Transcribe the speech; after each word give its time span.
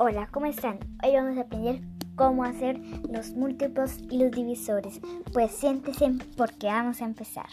Hola, 0.00 0.28
¿cómo 0.30 0.46
están? 0.46 0.78
Hoy 1.02 1.16
vamos 1.16 1.36
a 1.36 1.40
aprender 1.40 1.80
cómo 2.14 2.44
hacer 2.44 2.78
los 3.10 3.30
múltiplos 3.32 3.98
y 4.08 4.22
los 4.22 4.30
divisores. 4.30 5.00
Pues 5.32 5.50
siéntese 5.50 6.12
porque 6.36 6.68
vamos 6.68 7.02
a 7.02 7.04
empezar. 7.04 7.48